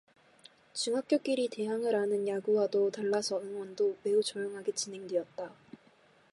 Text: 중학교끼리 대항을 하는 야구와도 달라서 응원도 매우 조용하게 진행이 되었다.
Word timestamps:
중학교끼리 0.73 1.47
대항을 1.49 1.93
하는 1.93 2.27
야구와도 2.27 2.89
달라서 2.89 3.39
응원도 3.43 3.97
매우 4.03 4.23
조용하게 4.23 4.71
진행이 4.71 5.07
되었다. 5.07 5.53